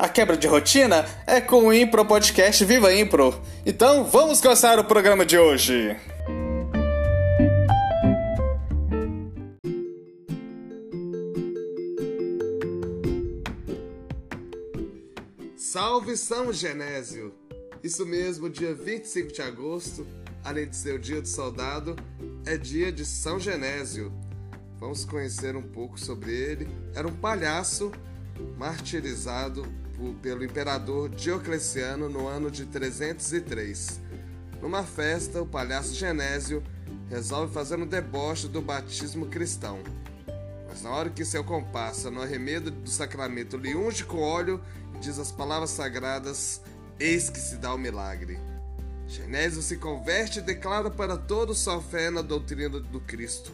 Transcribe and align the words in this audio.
A 0.00 0.08
quebra 0.08 0.34
de 0.34 0.46
rotina 0.46 1.04
é 1.26 1.42
com 1.42 1.66
o 1.66 1.74
Impro 1.74 2.06
Podcast 2.06 2.64
Viva 2.64 2.90
Impro. 2.90 3.38
Então 3.66 4.02
vamos 4.02 4.40
começar 4.40 4.78
o 4.78 4.84
programa 4.84 5.26
de 5.26 5.36
hoje. 5.36 5.94
Salve 15.54 16.16
São 16.16 16.50
Genésio! 16.50 17.34
Isso 17.84 18.06
mesmo, 18.06 18.48
dia 18.48 18.74
25 18.74 19.30
de 19.30 19.42
agosto, 19.42 20.06
além 20.42 20.66
de 20.66 20.76
ser 20.76 20.94
o 20.94 20.98
dia 20.98 21.20
do 21.20 21.28
soldado, 21.28 21.94
é 22.46 22.56
dia 22.56 22.90
de 22.90 23.04
São 23.04 23.38
Genésio. 23.38 24.10
Vamos 24.78 25.04
conhecer 25.04 25.54
um 25.56 25.62
pouco 25.62 26.00
sobre 26.00 26.32
ele. 26.32 26.68
Era 26.94 27.06
um 27.06 27.14
palhaço 27.14 27.92
martirizado 28.56 29.66
pelo 30.22 30.44
imperador 30.44 31.08
Diocleciano 31.08 32.08
no 32.08 32.26
ano 32.26 32.50
de 32.50 32.64
303. 32.66 34.00
Numa 34.60 34.82
festa, 34.82 35.42
o 35.42 35.46
palhaço 35.46 35.94
Genésio 35.94 36.62
resolve 37.08 37.52
fazer 37.52 37.78
um 37.78 37.86
deboche 37.86 38.48
do 38.48 38.60
batismo 38.60 39.26
cristão. 39.26 39.80
Mas 40.68 40.82
na 40.82 40.90
hora 40.90 41.10
que 41.10 41.24
seu 41.24 41.42
comparsa, 41.42 42.10
no 42.10 42.22
arremedo 42.22 42.70
do 42.70 42.88
sacramento, 42.88 43.56
lhe 43.56 43.74
unge 43.74 44.04
com 44.04 44.18
óleo 44.18 44.60
e 44.94 44.98
diz 45.00 45.18
as 45.18 45.32
palavras 45.32 45.70
sagradas, 45.70 46.60
eis 46.98 47.28
que 47.28 47.38
se 47.40 47.56
dá 47.56 47.74
o 47.74 47.78
milagre. 47.78 48.38
Genésio 49.08 49.60
se 49.60 49.76
converte 49.76 50.38
e 50.38 50.42
declara 50.42 50.88
para 50.88 51.16
todos 51.16 51.58
sua 51.58 51.80
fé 51.82 52.10
na 52.10 52.22
doutrina 52.22 52.78
do 52.78 53.00
Cristo. 53.00 53.50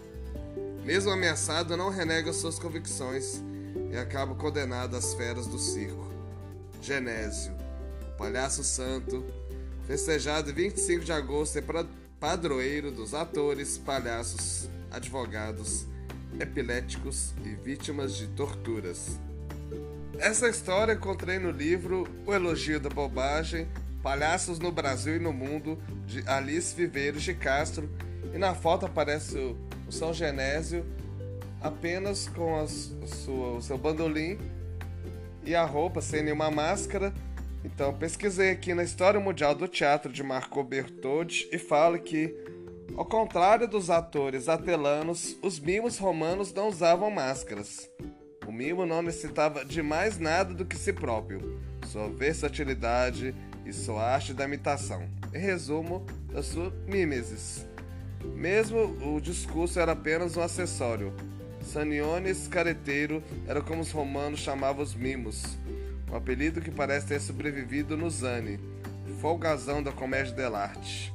Mesmo 0.85 1.11
ameaçado, 1.11 1.77
não 1.77 1.89
renega 1.89 2.33
suas 2.33 2.59
convicções 2.59 3.43
e 3.91 3.97
acaba 3.97 4.35
condenado 4.35 4.97
às 4.97 5.15
feras 5.15 5.47
do 5.47 5.59
circo. 5.59 6.11
Genésio, 6.83 7.53
o 8.03 8.17
palhaço 8.17 8.63
santo, 8.63 9.25
festejado 9.87 10.53
25 10.53 11.05
de 11.05 11.13
agosto, 11.13 11.59
é 11.59 11.63
padroeiro 12.19 12.91
dos 12.91 13.15
atores, 13.15 13.79
palhaços, 13.79 14.69
advogados, 14.91 15.87
epiléticos 16.41 17.35
e 17.45 17.51
vítimas 17.51 18.17
de 18.17 18.27
torturas. 18.29 19.19
Essa 20.19 20.49
história 20.49 20.95
encontrei 20.95 21.39
no 21.39 21.51
livro 21.51 22.09
O 22.27 22.33
Elogio 22.33 22.81
da 22.81 22.89
Bobagem, 22.89 23.69
Palhaços 24.03 24.59
no 24.59 24.73
Brasil 24.73 25.17
e 25.17 25.19
no 25.19 25.33
Mundo, 25.33 25.79
de 26.07 26.27
Alice 26.29 26.75
Viveiros 26.75 27.23
de 27.23 27.35
Castro, 27.35 27.91
e 28.33 28.39
na 28.39 28.55
foto 28.55 28.87
aparece 28.87 29.37
o, 29.37 29.57
o 29.87 29.93
São 29.93 30.15
Genésio 30.15 30.87
apenas 31.67 32.29
com 32.29 32.59
a 32.59 32.67
sua, 32.67 33.57
o 33.57 33.63
seu 33.63 33.77
bandolim 33.77 34.39
e 35.45 35.55
a 35.55 35.65
roupa 35.65 36.01
sem 36.01 36.23
nenhuma 36.23 36.51
máscara. 36.51 37.13
Então, 37.65 37.93
pesquisei 37.93 38.51
aqui 38.51 38.75
na 38.75 38.85
História 38.85 39.19
Mundial 39.19 39.55
do 39.55 39.67
Teatro 39.67 40.13
de 40.13 40.23
Marco 40.23 40.63
Bertoldi 40.63 41.49
e 41.53 41.59
fala 41.59 41.99
que, 41.99 42.35
ao 42.97 43.05
contrário 43.05 43.67
dos 43.67 43.91
atores 43.91 44.49
atelanos, 44.49 45.37
os 45.43 45.59
mimos 45.59 45.99
romanos 45.99 46.53
não 46.53 46.69
usavam 46.69 47.11
máscaras. 47.11 47.91
O 48.47 48.53
mimo 48.53 48.87
não 48.87 49.03
necessitava 49.03 49.65
de 49.65 49.83
mais 49.83 50.19
nada 50.19 50.55
do 50.55 50.65
que 50.65 50.77
si 50.77 50.93
próprio, 50.93 51.61
sua 51.87 52.09
versatilidade 52.09 53.35
e 53.65 53.73
sua 53.73 54.03
arte 54.05 54.33
da 54.33 54.45
imitação. 54.45 55.09
Em 55.35 55.39
resumo, 55.39 56.07
da 56.33 56.43
sua 56.43 56.73
mimesis. 56.87 57.67
Mesmo 58.35 58.79
o 58.79 59.21
discurso 59.21 59.81
era 59.81 59.93
apenas 59.93 60.37
um 60.37 60.43
acessório, 60.43 61.13
Saniones 61.67 62.47
Careteiro 62.47 63.23
era 63.47 63.61
como 63.61 63.83
os 63.83 63.91
romanos 63.91 64.41
chamavam 64.41 64.83
os 64.83 64.95
mimos, 64.95 65.59
um 66.11 66.17
apelido 66.17 66.61
que 66.61 66.71
parece 66.71 67.09
ter 67.09 67.21
sobrevivido 67.21 67.97
no 67.97 68.09
Zani, 68.09 68.61
folgazão 69.21 69.83
da 69.83 69.91
comédia 69.91 70.33
dell'arte. 70.33 71.13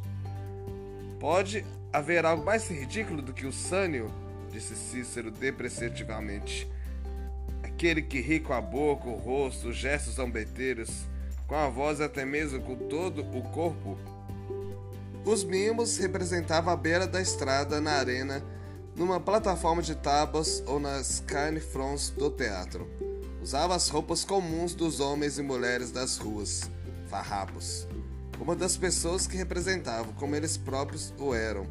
Pode 1.20 1.66
haver 1.94 2.26
algo 2.26 2.46
mais 2.46 2.70
ridículo 2.70 3.22
do 3.22 3.34
que 3.34 3.46
o 3.46 3.54
Sânio? 3.54 4.12
disse 4.52 4.76
Cícero 4.76 5.32
depreciativamente. 5.32 6.70
Aquele 7.64 8.02
que 8.02 8.20
ri 8.20 8.40
com 8.40 8.54
a 8.54 8.60
boca, 8.60 9.08
o 9.08 9.16
rosto, 9.16 9.70
os 9.70 9.78
gestos 9.78 10.16
zombeteiros, 10.16 11.06
com 11.48 11.56
a 11.56 11.70
voz 11.70 12.00
e 12.00 12.04
até 12.04 12.26
mesmo 12.26 12.60
com 12.62 12.76
todo 12.76 13.22
o 13.22 13.42
corpo. 13.52 13.98
Os 15.24 15.44
mimos 15.44 15.98
representavam 15.98 16.74
a 16.74 16.76
beira 16.76 17.08
da 17.08 17.22
estrada 17.22 17.80
na 17.80 17.94
arena 17.94 18.44
numa 19.02 19.20
plataforma 19.20 19.82
de 19.82 19.96
tábuas 19.96 20.62
ou 20.68 20.80
nas 20.80 21.24
carne-fronts 21.26 22.12
do 22.12 22.30
teatro. 22.30 22.88
Usava 23.42 23.74
as 23.74 23.90
roupas 23.90 24.24
comuns 24.24 24.76
dos 24.76 25.00
homens 25.00 25.40
e 25.40 25.42
mulheres 25.42 25.90
das 25.90 26.18
ruas, 26.18 26.70
farrapos, 27.10 27.88
uma 28.40 28.56
das 28.56 28.78
pessoas 28.78 29.26
que 29.26 29.36
representavam 29.36 30.14
como 30.14 30.36
eles 30.36 30.56
próprios 30.56 31.12
o 31.18 31.34
eram, 31.34 31.66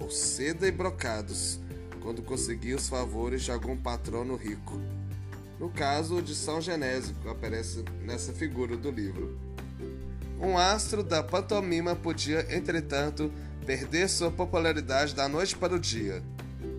ou 0.00 0.10
seda 0.10 0.66
e 0.66 0.70
brocados, 0.70 1.60
quando 2.00 2.22
conseguia 2.22 2.76
os 2.76 2.88
favores 2.88 3.42
de 3.42 3.52
algum 3.52 3.76
patrono 3.76 4.34
rico. 4.34 4.80
No 5.60 5.68
caso 5.68 6.22
de 6.22 6.34
São 6.34 6.62
Genésio, 6.62 7.14
que 7.16 7.28
aparece 7.28 7.84
nessa 8.00 8.32
figura 8.32 8.74
do 8.74 8.90
livro. 8.90 9.38
Um 10.40 10.56
astro 10.56 11.02
da 11.02 11.22
pantomima 11.22 11.94
podia, 11.94 12.56
entretanto, 12.56 13.30
perder 13.66 14.08
sua 14.08 14.30
popularidade 14.30 15.14
da 15.14 15.28
noite 15.28 15.54
para 15.58 15.74
o 15.74 15.78
dia 15.78 16.22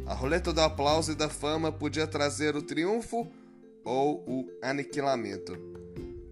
a 0.06 0.14
roleta 0.14 0.54
do 0.54 0.62
aplauso 0.62 1.12
e 1.12 1.16
da 1.16 1.30
fama 1.30 1.72
podia 1.72 2.06
trazer 2.06 2.56
o 2.56 2.62
triunfo 2.62 3.28
ou 3.84 4.24
o 4.28 4.48
aniquilamento. 4.62 5.58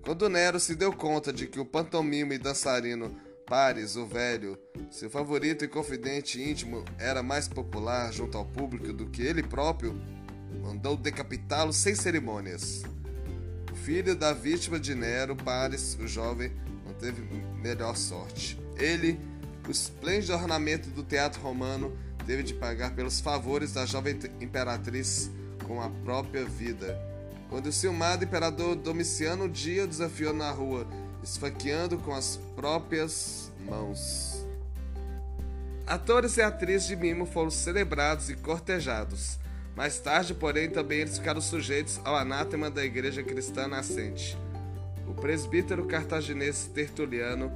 Quando 0.04 0.30
Nero 0.30 0.60
se 0.60 0.76
deu 0.76 0.92
conta 0.92 1.32
de 1.32 1.48
que 1.48 1.60
o 1.60 1.66
pantomima 1.66 2.34
e 2.34 2.38
dançarino 2.38 3.16
Paris, 3.46 3.96
o 3.96 4.06
velho, 4.06 4.58
seu 4.90 5.10
favorito 5.10 5.66
e 5.66 5.68
confidente 5.68 6.42
íntimo, 6.42 6.84
era 6.98 7.22
mais 7.22 7.48
popular 7.48 8.12
junto 8.12 8.38
ao 8.38 8.46
público 8.46 8.94
do 8.94 9.08
que 9.08 9.22
ele 9.22 9.44
próprio, 9.44 10.00
mandou 10.62 10.96
decapitá-lo 10.96 11.74
sem 11.74 11.94
cerimônias. 11.94 12.84
O 13.72 13.76
filho 13.76 14.16
da 14.16 14.34
vítima 14.34 14.80
de 14.80 14.96
Nero, 14.96 15.36
Paris, 15.36 15.98
o 16.00 16.08
jovem, 16.08 16.52
não 16.86 16.94
teve 16.94 17.22
melhor 17.62 17.96
sorte. 17.96 18.60
Ele, 18.78 19.20
o 19.68 19.72
esplêndido 19.72 20.34
ornamento 20.34 20.90
do 20.90 21.04
teatro 21.04 21.42
romano, 21.42 21.98
teve 22.26 22.44
de 22.44 22.54
pagar 22.54 22.96
pelos 22.96 23.20
favores 23.20 23.74
da 23.74 23.86
jovem 23.86 24.20
imperatriz 24.42 25.30
com 25.66 25.82
a 25.82 25.90
própria 25.90 26.46
vida. 26.46 27.00
Quando 27.50 27.68
o 27.68 27.72
ciumado 27.72 28.24
imperador 28.24 28.76
Domiciano 28.76 29.46
um 29.46 29.50
dia 29.50 29.84
o 29.84 29.88
desafiou 29.88 30.34
na 30.34 30.50
rua, 30.52 30.88
esfaqueando 31.24 31.98
com 31.98 32.14
as 32.14 32.38
próprias 32.56 33.52
mãos. 33.70 34.46
Atores 35.86 36.38
e 36.38 36.42
atrizes 36.42 36.88
de 36.88 36.96
mimo 36.96 37.26
foram 37.26 37.50
celebrados 37.50 38.30
e 38.30 38.36
cortejados. 38.36 39.38
Mais 39.76 40.00
tarde, 40.00 40.34
porém, 40.34 40.70
também 40.70 41.00
eles 41.00 41.18
ficaram 41.18 41.42
sujeitos 41.42 42.00
ao 42.04 42.16
anátema 42.16 42.70
da 42.70 42.86
igreja 42.86 43.24
cristã 43.24 43.68
nascente. 43.68 44.38
O 45.08 45.14
presbítero 45.14 45.86
cartaginês 45.86 46.70
Tertuliano 46.74 47.52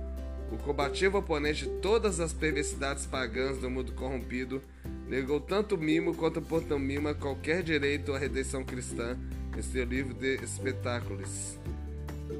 o 0.51 0.57
combativo 0.57 1.17
oponente 1.17 1.65
de 1.65 1.71
todas 1.81 2.19
as 2.19 2.33
perversidades 2.33 3.05
pagãs 3.05 3.57
do 3.57 3.69
mundo 3.69 3.91
corrompido, 3.93 4.61
negou 5.07 5.39
tanto 5.39 5.77
mimo 5.77 6.15
quanto 6.15 6.41
pantomima 6.41 7.13
qualquer 7.13 7.63
direito 7.63 8.13
à 8.13 8.17
redenção 8.17 8.63
cristã 8.63 9.17
em 9.57 9.61
seu 9.61 9.83
livro 9.83 10.13
de 10.13 10.35
espetáculos. 10.35 11.57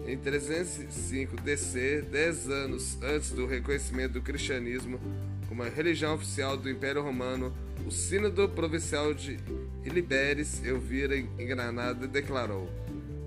Em 0.06 0.18
305 0.18 1.38
DC, 1.42 2.02
dez 2.12 2.50
anos 2.50 2.98
antes 3.02 3.32
do 3.32 3.46
reconhecimento 3.46 4.14
do 4.14 4.22
cristianismo 4.22 5.00
como 5.48 5.64
a 5.64 5.70
religião 5.70 6.14
oficial 6.14 6.58
do 6.58 6.70
Império 6.70 7.02
Romano, 7.02 7.54
o 7.86 7.92
Sínodo 7.92 8.50
Provincial 8.50 9.14
de 9.14 9.40
Iliberes, 9.84 10.64
Elvira, 10.64 11.18
em 11.18 11.48
Granada, 11.48 12.06
declarou: 12.08 12.70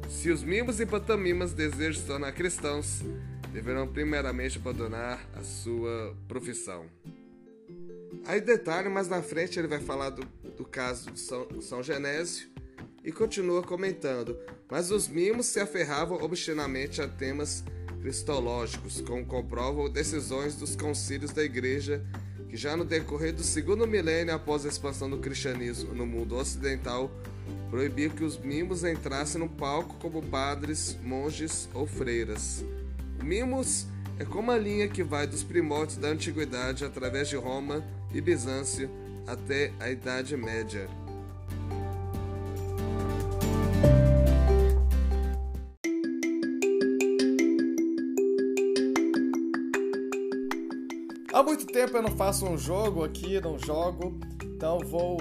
Se 0.08 0.30
os 0.30 0.42
mimos 0.42 0.80
e 0.80 0.86
pantomimas 0.86 1.54
desejam 1.54 2.00
se 2.00 2.06
tornar 2.06 2.32
cristãos, 2.32 3.02
deverão 3.52 3.86
primeiramente 3.86 4.58
abandonar 4.58 5.28
a 5.34 5.42
sua 5.42 6.16
profissão. 6.28 6.86
Aí 8.26 8.40
detalhe, 8.40 8.88
mais 8.88 9.08
na 9.08 9.22
frente 9.22 9.58
ele 9.58 9.68
vai 9.68 9.80
falar 9.80 10.10
do, 10.10 10.22
do 10.56 10.64
caso 10.64 11.10
de 11.10 11.20
São, 11.20 11.60
São 11.60 11.82
Genésio, 11.82 12.48
E 13.02 13.10
continua 13.10 13.62
comentando: 13.62 14.36
Mas 14.70 14.90
os 14.90 15.08
mimos 15.08 15.46
se 15.46 15.58
aferravam 15.58 16.22
obstinamente 16.22 17.00
a 17.00 17.08
temas 17.08 17.64
cristológicos, 18.00 19.00
como 19.00 19.24
comprovam 19.24 19.90
decisões 19.90 20.54
dos 20.54 20.76
concílios 20.76 21.32
da 21.32 21.42
Igreja, 21.42 22.04
que 22.48 22.56
já 22.56 22.76
no 22.76 22.84
decorrer 22.84 23.32
do 23.32 23.42
segundo 23.42 23.86
milênio 23.86 24.34
após 24.34 24.64
a 24.64 24.68
expansão 24.68 25.08
do 25.08 25.18
cristianismo 25.18 25.94
no 25.94 26.06
mundo 26.06 26.36
ocidental, 26.36 27.10
proibiu 27.70 28.10
que 28.10 28.24
os 28.24 28.38
mimos 28.38 28.84
entrassem 28.84 29.40
no 29.40 29.48
palco 29.48 29.96
como 30.00 30.22
padres, 30.22 30.96
monges 31.02 31.68
ou 31.72 31.86
freiras. 31.86 32.64
Mimos 33.22 33.86
é 34.18 34.24
como 34.24 34.50
a 34.50 34.58
linha 34.58 34.88
que 34.88 35.02
vai 35.02 35.26
dos 35.26 35.42
primórdios 35.42 35.98
da 35.98 36.08
antiguidade 36.08 36.84
através 36.84 37.28
de 37.28 37.36
Roma 37.36 37.84
e 38.12 38.20
Bizâncio 38.20 38.90
até 39.26 39.72
a 39.78 39.90
Idade 39.90 40.36
Média. 40.36 40.88
Há 51.32 51.42
muito 51.42 51.64
tempo 51.66 51.96
eu 51.96 52.02
não 52.02 52.16
faço 52.16 52.44
um 52.44 52.58
jogo 52.58 53.04
aqui, 53.04 53.40
não 53.40 53.58
jogo, 53.58 54.18
então 54.44 54.80
vou 54.80 55.18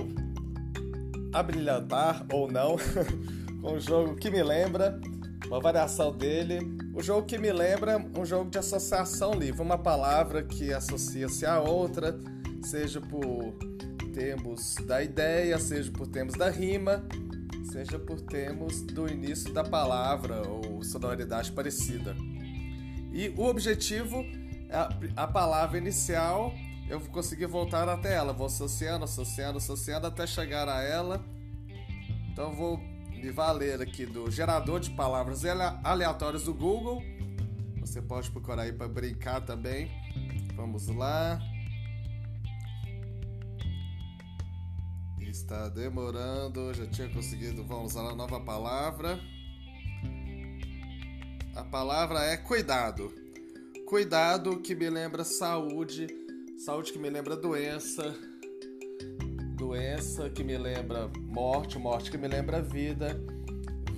abrilhantar 1.32 2.26
ou 2.34 2.52
não 2.52 2.76
com 3.62 3.74
um 3.74 3.80
jogo 3.80 4.16
que 4.16 4.30
me 4.30 4.42
lembra, 4.42 5.00
uma 5.48 5.60
variação 5.60 6.12
dele. 6.12 6.79
O 7.00 7.02
jogo 7.02 7.26
que 7.26 7.38
me 7.38 7.50
lembra 7.50 7.98
um 7.98 8.26
jogo 8.26 8.50
de 8.50 8.58
associação 8.58 9.34
livre, 9.34 9.62
uma 9.62 9.78
palavra 9.78 10.44
que 10.44 10.74
associa-se 10.74 11.46
a 11.46 11.62
outra, 11.62 12.20
seja 12.62 13.00
por 13.00 13.54
termos 14.14 14.76
da 14.86 15.02
ideia, 15.02 15.58
seja 15.60 15.90
por 15.94 16.08
termos 16.08 16.34
da 16.34 16.50
rima, 16.50 17.02
seja 17.72 17.98
por 17.98 18.20
termos 18.20 18.82
do 18.82 19.08
início 19.08 19.54
da 19.54 19.64
palavra 19.64 20.46
ou 20.46 20.84
sonoridade 20.84 21.54
parecida. 21.54 22.18
E 23.14 23.30
o 23.38 23.46
objetivo 23.46 24.26
a, 24.70 25.24
a 25.24 25.26
palavra 25.26 25.78
inicial, 25.78 26.54
eu 26.90 27.00
vou 27.00 27.10
conseguir 27.12 27.46
voltar 27.46 27.88
até 27.88 28.14
ela. 28.16 28.34
Vou 28.34 28.48
associando, 28.48 29.06
associando, 29.06 29.58
associando 29.58 30.06
até 30.06 30.28
chegar 30.28 30.68
a 30.68 30.84
ela. 30.84 31.24
Então 32.30 32.54
vou 32.54 32.78
me 33.20 33.32
valer 33.32 33.82
aqui 33.82 34.06
do 34.06 34.32
gerador 34.32 34.80
de 34.80 34.92
palavras 34.92 35.44
aleatórias 35.84 36.44
do 36.44 36.54
Google. 36.54 37.04
Você 37.82 38.02
pode 38.02 38.32
procurar 38.32 38.64
aí 38.64 38.72
para 38.74 38.88
brincar 38.88 39.42
também. 39.42 39.92
Vamos 40.56 40.88
lá. 40.88 41.40
Está 45.20 45.68
demorando, 45.70 46.74
já 46.74 46.86
tinha 46.88 47.10
conseguido. 47.10 47.64
Vamos 47.66 47.92
usar 47.92 48.16
nova 48.16 48.40
palavra. 48.40 49.20
A 51.56 51.64
palavra 51.64 52.20
é 52.24 52.38
cuidado. 52.38 53.14
Cuidado 53.86 54.60
que 54.62 54.76
me 54.76 54.90
lembra 54.90 55.24
saúde, 55.24 56.08
saúde 56.64 56.94
que 56.94 57.00
me 57.00 57.10
lembra 57.10 57.36
doença, 57.36 58.16
doença 59.60 60.30
que 60.30 60.42
me 60.42 60.58
lembra 60.58 61.10
morte, 61.28 61.78
morte 61.78 62.10
que 62.10 62.18
me 62.18 62.30
lembra 62.30 62.62
vida, 62.62 63.20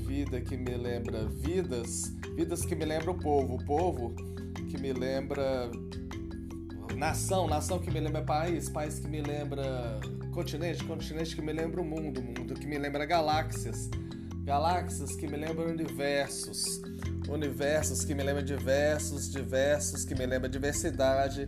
vida 0.08 0.42
que 0.42 0.58
me 0.58 0.76
lembra 0.76 1.26
vidas, 1.26 2.12
vidas 2.36 2.66
que 2.66 2.76
me 2.76 2.84
lembra 2.84 3.12
o 3.12 3.20
povo, 3.20 3.56
o 3.56 3.66
povo 3.66 4.16
que 4.72 4.78
me 4.80 4.92
lembra 4.92 5.70
nação, 6.98 7.48
nação 7.48 7.78
que 7.78 7.92
me 7.92 8.00
lembra 8.00 8.24
país, 8.24 8.70
país 8.70 8.98
que 8.98 9.08
me 9.08 9.22
lembra 9.22 10.00
continente, 10.34 10.84
continente 10.84 11.36
que 11.36 11.44
me 11.44 11.54
lembra 11.54 11.80
o 11.80 11.86
mundo, 11.86 12.24
mundo 12.24 12.56
que 12.56 12.66
me 12.66 12.80
lembra 12.80 13.06
galáxias, 13.06 13.88
galáxias 14.44 15.16
que 15.16 15.28
me 15.28 15.38
lembram 15.38 15.68
universos 15.68 16.82
universos 17.30 18.04
que 18.04 18.14
me 18.14 18.24
lembram 18.24 18.44
diversos, 18.44 19.32
diversos 19.32 20.04
que 20.04 20.16
me 20.16 20.26
lembram 20.26 20.50
diversidade, 20.50 21.48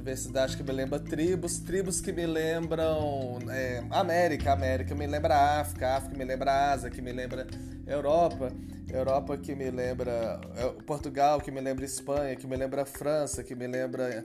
diversidade 0.00 0.56
que 0.56 0.62
me 0.62 0.72
lembra 0.72 0.98
tribos, 0.98 1.58
tribos 1.58 2.00
que 2.00 2.10
me 2.10 2.26
lembram 2.26 3.38
é, 3.50 3.84
América, 3.90 4.52
América 4.52 4.94
me 4.94 5.06
lembra 5.06 5.60
África, 5.60 5.96
África 5.96 6.16
me 6.16 6.24
lembra 6.24 6.72
Ásia, 6.72 6.88
que 6.88 7.02
me 7.02 7.12
lembra 7.12 7.46
Europa, 7.86 8.50
Europa 8.88 9.36
que 9.36 9.54
me 9.54 9.70
lembra 9.70 10.40
é, 10.56 10.82
Portugal, 10.84 11.42
que 11.42 11.50
me 11.50 11.60
lembra 11.60 11.84
Espanha, 11.84 12.34
que 12.34 12.46
me 12.46 12.56
lembra 12.56 12.86
França, 12.86 13.44
que 13.44 13.54
me 13.54 13.68
lembra 13.68 14.24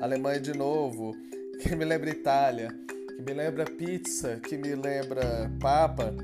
Alemanha 0.00 0.38
de 0.38 0.54
novo, 0.56 1.16
que 1.60 1.74
me 1.74 1.84
lembra 1.84 2.10
Itália, 2.10 2.68
que 3.16 3.22
me 3.22 3.34
lembra 3.34 3.64
pizza, 3.64 4.38
que 4.40 4.56
me 4.56 4.76
lembra 4.76 5.50
Papa 5.60 6.14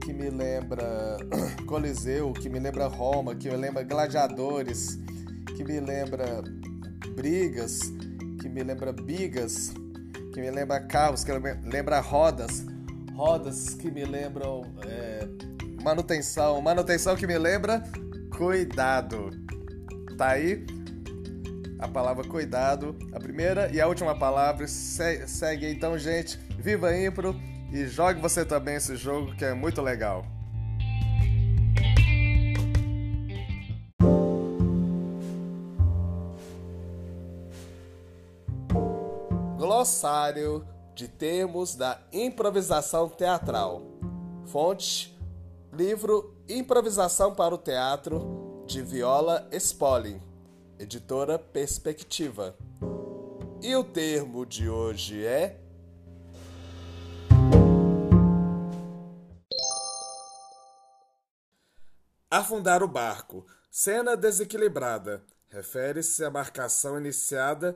que 0.00 0.12
me 0.12 0.28
lembra 0.28 1.18
Coliseu, 1.66 2.32
que 2.32 2.48
me 2.48 2.58
lembra 2.58 2.88
Roma, 2.88 3.36
que 3.36 3.48
me 3.48 3.56
lembra 3.56 3.84
gladiadores, 3.84 4.98
que 5.56 5.62
me 5.62 5.80
lembra 5.80 6.42
brigas, 7.14 7.92
que 8.40 8.48
me 8.48 8.62
lembra 8.62 8.92
bigas, 8.92 9.72
que 10.32 10.40
me 10.40 10.50
lembra 10.50 10.80
carros, 10.80 11.22
que 11.22 11.32
me 11.32 11.52
lembra 11.70 12.00
rodas, 12.00 12.64
rodas 13.14 13.74
que 13.74 13.90
me 13.90 14.04
lembram 14.04 14.62
é, 14.86 15.28
manutenção, 15.82 16.60
manutenção 16.60 17.14
que 17.16 17.26
me 17.26 17.38
lembra 17.38 17.82
cuidado. 18.36 19.30
Tá 20.16 20.30
aí 20.30 20.66
a 21.78 21.86
palavra 21.86 22.24
cuidado, 22.24 22.96
a 23.12 23.18
primeira 23.18 23.70
e 23.72 23.80
a 23.80 23.86
última 23.86 24.18
palavra. 24.18 24.66
Segue 24.66 25.70
então, 25.70 25.98
gente. 25.98 26.38
Viva 26.58 26.96
Impro! 26.96 27.34
E 27.72 27.86
jogue 27.86 28.20
você 28.20 28.44
também 28.44 28.76
esse 28.76 28.96
jogo 28.96 29.34
que 29.36 29.44
é 29.44 29.54
muito 29.54 29.80
legal. 29.80 30.26
Glossário 39.80 40.68
de 40.94 41.08
termos 41.08 41.74
da 41.74 41.98
improvisação 42.12 43.08
teatral. 43.08 43.80
Fonte: 44.44 45.18
livro 45.72 46.36
Improvisação 46.46 47.34
para 47.34 47.54
o 47.54 47.56
Teatro 47.56 48.62
de 48.66 48.82
Viola 48.82 49.48
Spolin, 49.52 50.20
editora 50.78 51.38
Perspectiva. 51.38 52.54
E 53.62 53.74
o 53.74 53.82
termo 53.82 54.44
de 54.44 54.68
hoje 54.68 55.24
é 55.24 55.58
Afundar 62.30 62.82
o 62.82 62.88
barco. 62.88 63.46
Cena 63.70 64.14
desequilibrada. 64.14 65.24
Refere-se 65.48 66.22
à 66.22 66.30
marcação 66.30 66.98
iniciada 66.98 67.74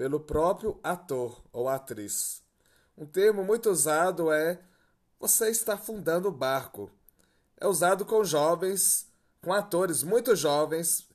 pelo 0.00 0.18
próprio 0.18 0.80
ator 0.82 1.44
ou 1.52 1.68
atriz. 1.68 2.42
Um 2.96 3.04
termo 3.04 3.44
muito 3.44 3.68
usado 3.68 4.32
é 4.32 4.58
você 5.20 5.50
está 5.50 5.74
afundando 5.74 6.26
o 6.26 6.32
barco. 6.32 6.90
É 7.60 7.66
usado 7.66 8.06
com 8.06 8.24
jovens, 8.24 9.06
com 9.42 9.52
atores 9.52 10.02
muito 10.02 10.34
jovens, 10.34 11.06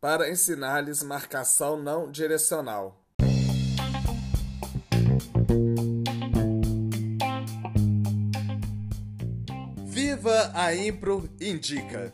para 0.00 0.28
ensinar-lhes 0.28 1.00
marcação 1.04 1.80
não 1.80 2.10
direcional. 2.10 3.00
Viva 9.86 10.50
a 10.52 10.74
Impro 10.74 11.30
Indica! 11.40 12.12